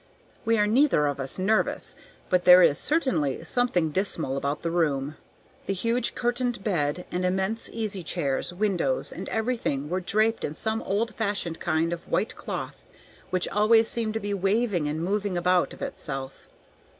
We 0.45 0.57
are 0.57 0.65
neither 0.65 1.05
of 1.05 1.19
us 1.19 1.37
nervous; 1.37 1.95
but 2.31 2.43
there 2.43 2.63
is 2.63 2.79
certainly 2.79 3.43
something 3.43 3.91
dismal 3.91 4.35
about 4.35 4.63
the 4.63 4.71
room. 4.71 5.15
The 5.67 5.73
huge 5.75 6.15
curtained 6.15 6.63
bed 6.63 7.05
and 7.11 7.23
immense 7.23 7.69
easy 7.71 8.01
chairs, 8.01 8.51
windows, 8.51 9.11
and 9.11 9.29
everything 9.29 9.89
were 9.89 10.01
draped 10.01 10.43
in 10.43 10.55
some 10.55 10.81
old 10.81 11.13
fashioned 11.13 11.59
kind 11.59 11.93
of 11.93 12.09
white 12.09 12.35
cloth 12.35 12.83
which 13.29 13.47
always 13.49 13.87
seemed 13.87 14.15
to 14.15 14.19
be 14.19 14.33
waving 14.33 14.87
and 14.87 15.03
moving 15.03 15.37
about 15.37 15.71
of 15.71 15.83
itself. 15.83 16.47